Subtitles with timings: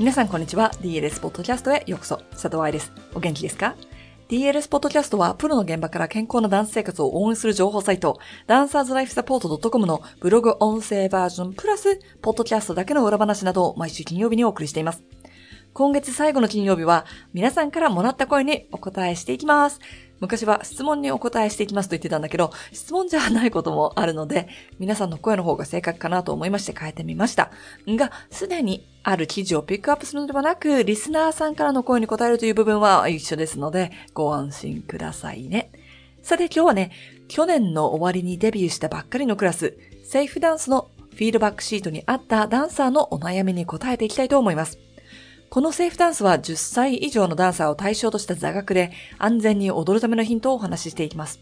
[0.00, 0.70] 皆さんこんにちは。
[0.80, 2.16] DLS ポッドキャストへようこそ。
[2.30, 2.90] 佐藤愛です。
[3.12, 3.76] お元気ですか
[4.30, 15.04] ？DLS ポッドキャストはプロの現場から健康なダンス生活を応援する情報サイト、ダンサーズライフサポート .com のブログ音声バージョンプラス、ポッドキャストだけの裏話などを毎週金曜日にお送りしています。
[15.74, 17.04] 今月最後の金曜日は
[17.34, 19.80] 皆さんからもらった声にお答えしていきます。
[20.20, 24.48] 昔は質問にお答えしていきますと言ってたんだけど、質問じゃないこともあるので、
[24.78, 27.50] 皆さんの声の方が正確かなと思いまして変えてみました。
[27.86, 35.72] が、すでにある記事をピックアップするのではなく、リスナーさんからの声に答えるという部分は一緒ですので、ご安心くださいね。
[36.22, 36.90] さて今日はね、
[37.28, 44.78] 去年の終わりにデビューしたばっかりのクラス、セーフダンスのフィードバックシートにあったダンサーのお悩みに答えていきたいと思います。
[45.50, 51.40] このセーフダンスは10歳以上のダンサーを対象とした座学で安全に踊るためのヒントをお話ししていきます。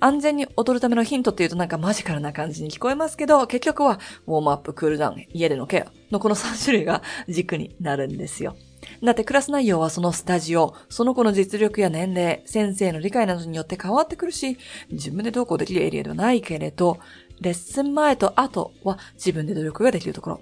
[0.00, 8.56] 安全に踊るためのヒントっていうとなんかマジカルな感じに聞こえますけど、結局はウォームアップ、クールダウン、家でのケアのこの3種類が軸になるんですよ。
[9.02, 14.56] だってクラス内容はそのスタジオ、その子の実力や年齢、先生の理解などによって変わってくるし、
[14.90, 16.98] 自分でどうこうできるエリアではないけれど、
[17.42, 20.38] レッスン前と後は自分で努力ができるところ。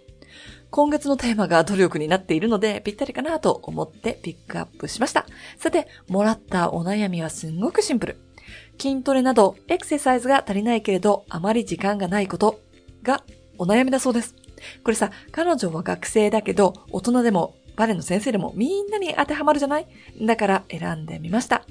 [0.71, 5.27] 今月のテーマが努力になっているのでぴったりかなと思ってピックアップしました。
[5.59, 8.19] さて、もらったお悩みはすんごくシンプル。
[8.79, 12.61] 筋トレなどエクササイズが足りないけれどあまり時間がないこと
[13.03, 13.25] が
[13.59, 14.35] お悩みだそうです。
[14.85, 19.87] これさ、彼女は学生だけど大人でもバレエの先生でもみんなに当てはまるじゃない？
[20.21, 21.65] だから選んでみました。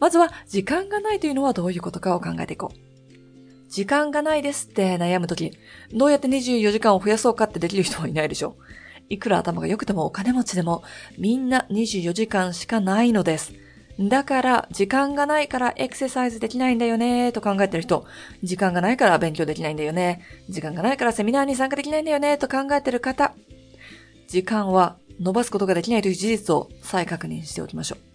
[0.00, 2.87] まずは時間がないというのはどういうことかを考えていこう。
[3.68, 5.52] 時間がないですって悩むとき、
[5.92, 8.56] どうやって24時間を増やそうかってできる人はいないでしょ。
[9.10, 10.82] いくら頭が良くてもお金持ちでも、
[11.18, 13.52] みんな24時間しかないのです。
[14.00, 18.06] だから、時間がないからエクササイズできないんだよねーと考えてる人、
[18.42, 23.34] 時間がないから勉強できないんだよね、時間がないからセミナーに参加できないんだよねーと考えてる方、
[24.28, 28.07] 時間は伸ばすことができないという事実を再確認しておきましょう。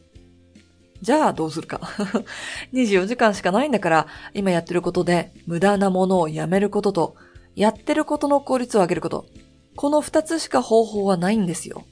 [1.04, 1.82] じゃあどうするか。
[2.72, 7.16] 24時間しかないんだから、今やってることで無駄なものをやめることと、
[7.56, 9.26] やってることの効率を上げること。
[9.76, 11.84] この二つしか方法はないんですよ。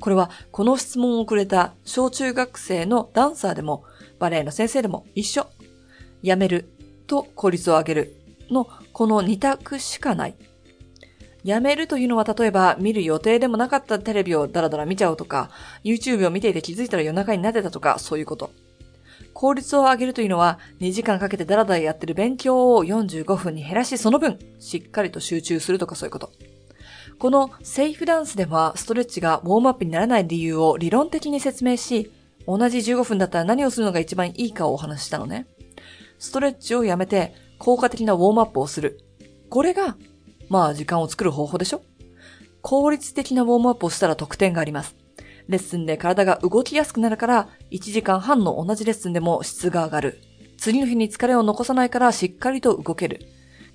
[0.00, 3.84] これはこの質問をくれた小中学生のダンサーでも
[4.18, 5.46] バレエの先生でも一緒。
[6.22, 6.72] やめる
[7.06, 8.16] と効率を上げる
[8.50, 10.34] のこの二択しかない。
[11.44, 15.50] やめるというのは例えば見る予定でもなかったテレビをダラダラ見ちゃうとか、
[15.84, 18.50] YouTube を見ていて気づいたら夜中になってたとか、そういうこと。
[19.34, 26.32] 効率を上げるというのは2時間かけてダラダラやってる勉強を45分に減らしその分しっかりと集中するとかそういうこと。
[27.20, 32.10] このセーフダンスではストレッチがウォームアップにならない理由を理論的に説明し、
[32.46, 35.46] 同じ15分だったら何をするのが一番いいかをお話ししたのね。
[36.18, 39.00] ストレッチをやめて効果的なウォームアップをする。
[39.50, 39.96] これが
[40.48, 41.82] まあ時間を作る方法でしょ？
[42.62, 44.96] 効率的なウォームアップをしたら得点があります。
[45.48, 50.18] レッスンで体が動きやすくなるから、1時間半の同じレッスンでも質が上がる。
[50.58, 53.20] 次の日に疲れを残さないからしっかりと動ける。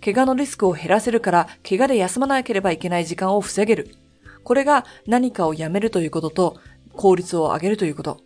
[0.04, 3.96] 怪我のリスクを減らせるから、怪我で休まなければいけない時間を防げる。
[4.44, 6.58] これが何かをやめるということと、
[6.96, 8.20] 効率を上げるということ。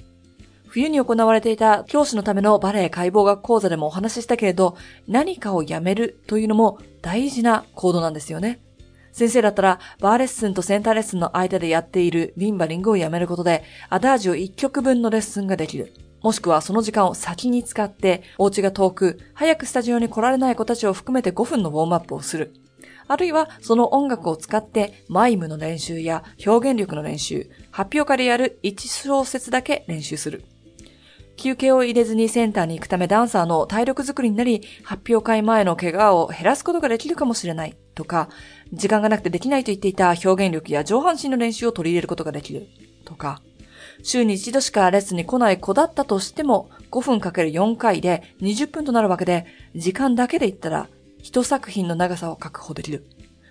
[0.69, 8.59] 冬に行われていた教師のためのバレエ解剖学講座でもお話ししたけれど、何かをやめるというのも大事な行動なんですよね。
[9.11, 15.93] 先生だったら、バーレッスンとセンターレッスンの間でやっているリンバリングをやめることで、アダージオ1曲分のレッスンができる。
[16.21, 22.53] もしくはその時間を先に使って、お家が遠く、早くスタジオに来られない子たちを含めて5分のウォームアップをする。
[23.07, 30.43] あるいはその音楽を使ってマイムの練習や表現力の練習、発表会でやる1小節だけ練習する。
[31.37, 38.27] 休憩を入れずにセンターに行くためダンサーの体力づくりになり、発表会前の怪我を減らすことができるかもしれないとか、
[38.73, 42.67] 時間がなくてできないと言っていた表現力や上半身の練習を取り入れることができる
[43.05, 43.41] とか、
[44.03, 49.45] 週に一度しかレッスンに来ない子だったとしても、5分かける4回で20分となるわけで、
[49.75, 50.89] 時間だけで言ったら、
[51.21, 53.05] 一作品の長さを確保できる。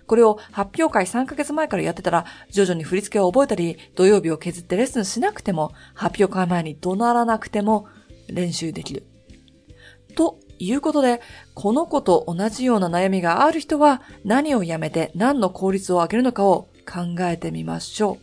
[0.07, 7.87] これを発表会3ヶ月前からやってたら、徐々に振り付けを覚えたり、土曜日を削ってレッスンしなくても、発表会前に怒鳴らなくても
[8.29, 9.05] 練習できる。
[10.15, 11.21] ということで、
[11.53, 18.17] この子と同じような悩みがある人は、何をやめて何の効率を上げるのかを考えてみましょう。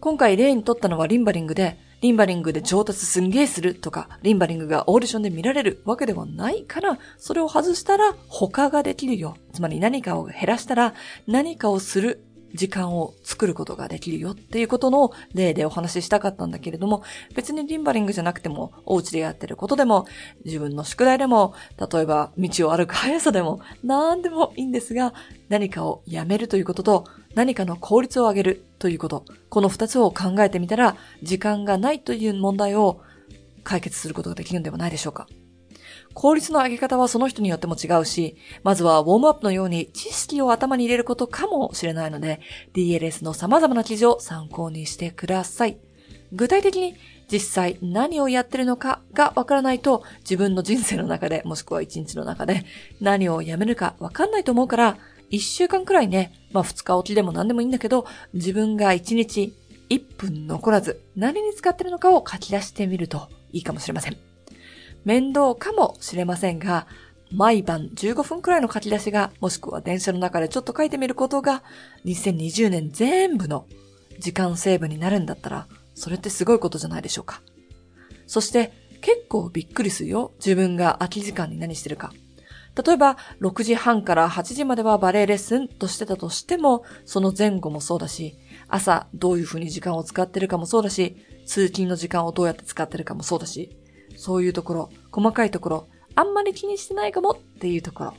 [0.00, 9.36] 今回例にとったのはリンバリングで、リンバリングで上達すんげえするとか、リンバリングがオーディションで見られるわけではないから、それを外したら他ができるよ。
[9.52, 10.94] つまり何かを減らしたら
[11.26, 12.24] 何かをする
[12.54, 17.02] 時間を作ることができるよっていうことの例でお話ししたかったんだけれども、
[17.34, 20.06] 別にリンバリングじゃなくても、お家でやってることでも、
[20.44, 25.14] 自分の宿題でも、例えば道を歩く速さでも、何でもいいんですが、
[25.48, 27.04] 何かをやめるということと、
[27.34, 33.00] 何かの効率を上げるということ、この二つを考えてみたら、時間がないという問題を
[33.64, 35.26] 解決することができるんではないでしょうか。
[36.18, 42.40] 効率の上げ方はその人によっても違うし、まずはウォームアップのように知識を頭に入れることかもしれないので、
[42.74, 45.78] DLS の様々な記事を参考にしてください。
[46.32, 46.96] 具体的に
[47.30, 52.64] 実際何をやってるのかがわからないと自分の人生の中でもしくは一日の中で
[53.00, 54.98] 何をやめるかわかんないと思うから
[55.30, 59.54] 一週間くらいね、まあ二日おきでも何でもいいんだけど自分が一日
[59.88, 64.27] 一分残らず何に使ってるのかを書き出してみるといいかもしれません。
[65.08, 66.86] 面倒かもしれませんが、
[67.32, 71.62] 毎晩15分くらいの書き出しが、もしくは電車の中でちょっと書いてみることが、
[72.04, 73.64] 2020年全部の
[74.18, 77.40] 時間セーブになるんだったら、それってすごいことじゃないでしょうか。
[78.26, 78.70] そして
[79.00, 80.32] 結構びっくりするよ。
[80.40, 82.12] 自分が空き時間に何してるか。
[82.76, 88.36] 例えば、6時半から8時まではバレエレッスンとしてたとしても、その前後もそうだし、
[88.68, 91.16] 朝どういうふうに時間を使ってるかもそうだし、
[91.46, 93.78] 通勤の時間をどうやって使ってるかもそうだし、
[94.18, 98.14] そういうところ、細かいところ、あんまり気にしてないかもっていうところ、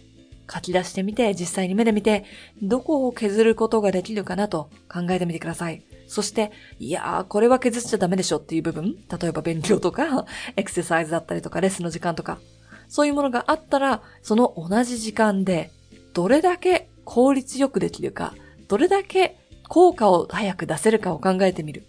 [0.52, 2.24] 書き出してみて、実際に目で見て、
[2.64, 5.84] どこを削ることができるかなと考えてみてください。
[6.08, 10.26] そして、いやー、これは削っちゃダメでしょっていう部分、例えば勉強とか、
[10.56, 12.40] エクササイズだったりとか、レッスンの時間とか、
[12.88, 15.70] そういうものがあったら、その同じ時間で、
[16.14, 18.34] どれだけ効率よくできるか、
[18.70, 19.38] どれだけ
[19.68, 21.86] 効果を早く出せるかを考えてみる。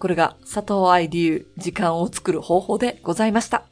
[0.00, 3.62] これが佐藤愛流時間を作る方法でございました。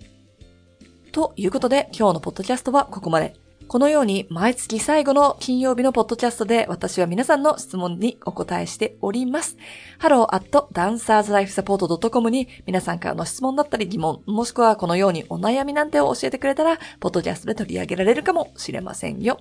[1.11, 3.35] ということで今日のポッドキャストはここまで。
[3.67, 9.59] このように毎月最後の金曜日のポッドキャストで私は皆さんの質問にお答えしております。
[10.01, 19.39] hello.dancerslifesupport.com に皆さんからの質問だったり疑問、もしくはこのようにお悩みなんてを教えてくれたら、ポッドキャストで取り上げられるかもしれませんよ。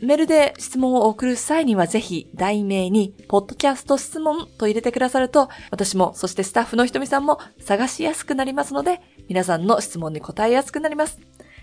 [0.00, 11.18] メールで質問を送る際にはぜひ題名に、ポッドキャスト質問と入れてくださると、私も、そしてスタッフのひとみさんも探しやすくなりますので、皆さんの質問に答えやすくなります。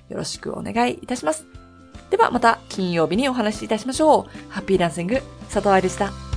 [0.09, 1.45] よろしくお願いいたします。
[2.09, 4.51] ではまた金曜日にお話しいたしましょう。
[4.51, 6.32] ハッピーランシング、佐藤愛でした。